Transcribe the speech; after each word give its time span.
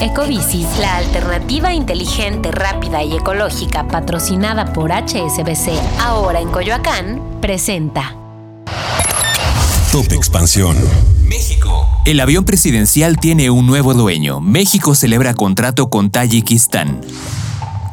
Ecobici, 0.00 0.64
la 0.78 0.96
alternativa 0.96 1.74
inteligente, 1.74 2.52
rápida 2.52 3.02
y 3.02 3.16
ecológica 3.16 3.88
patrocinada 3.88 4.72
por 4.72 4.92
HSBC, 4.92 5.72
ahora 5.98 6.38
en 6.40 6.50
Coyoacán, 6.50 7.20
presenta. 7.40 8.14
Top 9.90 10.12
Expansión. 10.12 10.76
México. 11.24 11.84
El 12.04 12.20
avión 12.20 12.44
presidencial 12.44 13.18
tiene 13.18 13.50
un 13.50 13.66
nuevo 13.66 13.92
dueño. 13.92 14.40
México 14.40 14.94
celebra 14.94 15.34
contrato 15.34 15.90
con 15.90 16.10
Tayikistán. 16.10 17.00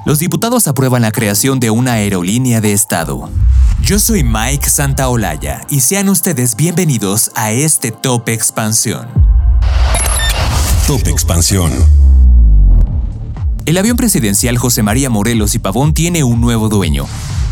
Los 0.05 0.19
diputados 0.19 0.67
aprueban 0.67 1.01
la 1.01 1.11
creación 1.11 1.59
de 1.59 1.71
una 1.71 1.93
aerolínea 1.93 2.61
de 2.61 2.73
Estado. 2.73 3.31
Yo 3.81 3.97
soy 3.97 4.23
Mike 4.23 4.69
Santaolalla 4.69 5.65
y 5.71 5.79
sean 5.79 6.09
ustedes 6.09 6.55
bienvenidos 6.55 7.31
a 7.33 7.51
este 7.51 7.89
Top 7.89 8.29
Expansión. 8.29 9.07
Top 10.88 11.07
Expansión. 11.07 11.71
El 13.66 13.77
avión 13.80 13.98
presidencial 13.98 14.59
José 14.59 14.84
María 14.84 15.09
Morelos 15.09 15.55
y 15.55 15.59
Pavón 15.59 15.95
tiene 15.95 16.23
un 16.23 16.41
nuevo 16.41 16.70
dueño. 16.70 17.08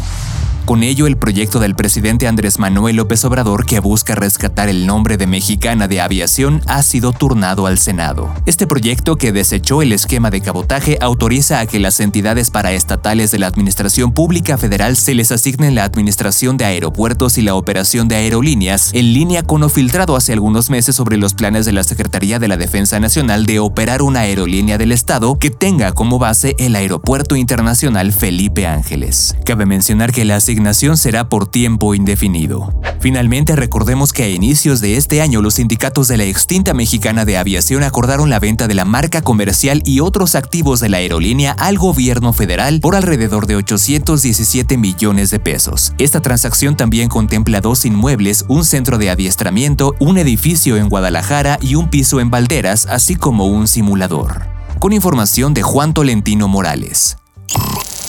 Con 0.66 0.82
ello, 0.82 1.06
el 1.06 1.16
proyecto 1.16 1.60
del 1.60 1.76
presidente 1.76 2.28
Andrés 2.28 2.58
Manuel 2.58 2.96
López 2.96 3.24
Obrador, 3.24 3.68
que 3.68 3.80
busca 3.80 4.16
rescatar 4.16 4.68
el 4.68 4.88
nombre 4.88 5.16
de 5.16 5.28
Mexicana 5.28 5.88
de 5.88 6.02
Aviación, 6.02 6.64
ha 6.66 6.82
sido 6.82 7.14
turnado 7.14 7.68
al 7.68 7.78
Senado. 7.78 8.34
Este 8.48 8.66
proyecto, 8.66 9.16
que 9.16 9.32
desechó 9.32 9.84
el 9.84 9.94
esquema 9.94 10.32
de 10.32 10.42
cabotaje, 10.42 10.98
autoriza 11.02 11.60
a 11.60 11.68
que 11.68 11.80
las 11.80 12.00
entidades 12.00 12.50
paraestatales 12.50 13.30
de 13.30 13.38
la 13.38 13.46
Administración 13.46 14.12
Pública 14.12 14.58
Federal 14.58 14.98
se 14.98 15.14
les 15.14 15.32
asignen 15.32 15.76
la 15.76 15.84
administración 15.84 16.58
de 16.58 16.66
aeropuertos 16.66 17.38
y 17.38 17.44
la 17.44 17.54
operación 17.54 18.08
de 18.08 18.16
aerolíneas, 18.16 18.90
en 18.94 19.14
línea 19.14 19.44
con 19.44 19.62
lo 19.62 19.70
filtrado 19.70 20.16
hace 20.16 20.34
algunos 20.34 20.72
meses 20.72 20.96
sobre 20.96 21.18
los 21.18 21.36
planes 21.36 21.68
de 21.68 21.74
la 21.74 21.84
Secretaría 21.84 22.40
de 22.40 22.48
la 22.48 22.58
Defensa 22.58 23.00
Nacional 23.00 23.46
de 23.46 23.60
operar 23.60 24.02
una 24.02 24.22
aerolínea 24.22 24.80
del 24.80 24.94
Estado 24.94 25.38
que 25.38 25.52
tenga 25.52 25.92
como 25.92 26.18
base 26.18 26.56
el 26.58 26.76
Aeropuerto 26.76 27.36
Internacional 27.36 28.12
Felipe 28.14 28.66
Ángeles. 28.66 29.36
Cabe 29.46 29.68
mencionar 29.68 30.12
que 30.12 30.26
la 30.26 30.38
asignación 30.38 30.55
será 30.96 31.30
por 31.30 31.48
tiempo 31.48 31.94
indefinido. 31.96 32.74
Finalmente, 33.00 33.56
recordemos 33.56 34.14
que 34.14 34.24
a 34.24 34.30
inicios 34.30 34.82
de 34.82 34.98
este 34.98 35.22
año 35.22 35.42
los 35.42 35.56
sindicatos 35.56 36.08
de 36.08 36.18
la 36.18 36.24
extinta 36.24 36.74
mexicana 36.74 37.24
de 37.24 37.38
aviación 37.38 37.84
acordaron 37.84 38.30
la 38.30 38.40
venta 38.40 38.68
de 38.68 38.74
la 38.74 38.86
marca 38.86 39.22
comercial 39.22 39.82
y 39.86 40.00
otros 40.00 40.34
activos 40.34 40.80
de 40.80 40.90
la 40.90 40.98
aerolínea 40.98 41.52
al 41.52 41.78
gobierno 41.78 42.34
federal 42.34 42.80
por 42.80 42.96
alrededor 42.96 43.46
de 43.46 43.58
817 43.58 44.78
millones 44.78 45.30
de 45.30 45.40
pesos. 45.40 45.94
Esta 45.98 46.22
transacción 46.22 46.76
también 46.76 47.10
contempla 47.10 47.62
dos 47.62 47.86
inmuebles, 47.86 48.46
un 48.48 48.66
centro 48.66 48.98
de 48.98 49.10
adiestramiento, 49.10 49.94
un 50.00 50.18
edificio 50.18 50.78
en 50.78 50.90
Guadalajara 50.90 51.60
y 51.62 51.76
un 51.76 51.90
piso 51.90 52.20
en 52.20 52.32
Valderas, 52.32 52.88
así 52.88 53.16
como 53.16 53.46
un 53.46 53.68
simulador. 53.68 54.48
Con 54.80 54.94
información 54.94 55.54
de 55.54 55.62
Juan 55.62 55.94
Tolentino 55.94 56.48
Morales. 56.48 57.18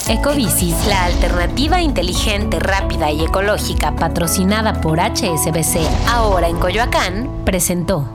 Ecobici, 0.08 0.72
la 0.88 1.04
alternativa 1.04 1.82
inteligente, 1.82 2.60
rápida 2.60 3.10
y 3.10 3.24
ecológica 3.24 3.96
patrocinada 3.96 4.80
por 4.80 5.00
HSBC, 5.00 5.80
ahora 6.06 6.48
en 6.48 6.58
Coyoacán, 6.58 7.42
presentó. 7.44 8.08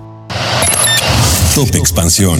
Top 1.53 1.75
Expansión. 1.75 2.40